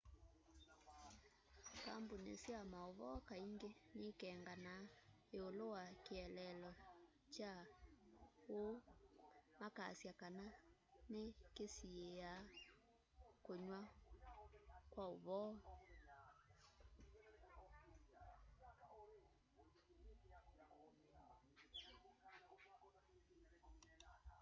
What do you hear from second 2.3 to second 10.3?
sya mauvoo kaingi ni'ikenganaa iulu wa kieleelo kya uu makasya